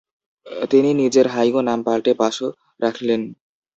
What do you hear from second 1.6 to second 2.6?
নাম পাল্টে বাসো